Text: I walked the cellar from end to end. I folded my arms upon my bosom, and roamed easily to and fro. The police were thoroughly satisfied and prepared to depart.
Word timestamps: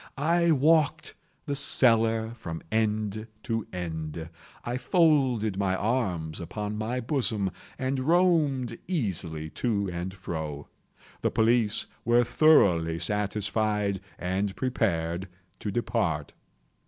I 0.17 0.49
walked 0.49 1.13
the 1.45 1.55
cellar 1.55 2.31
from 2.33 2.63
end 2.71 3.27
to 3.43 3.67
end. 3.71 4.29
I 4.65 4.77
folded 4.77 5.59
my 5.59 5.75
arms 5.75 6.39
upon 6.41 6.75
my 6.75 6.99
bosom, 6.99 7.51
and 7.77 7.99
roamed 7.99 8.79
easily 8.87 9.51
to 9.51 9.91
and 9.93 10.11
fro. 10.11 10.69
The 11.21 11.29
police 11.29 11.85
were 12.03 12.23
thoroughly 12.23 12.97
satisfied 12.97 14.01
and 14.17 14.55
prepared 14.55 15.27
to 15.59 15.69
depart. 15.69 16.33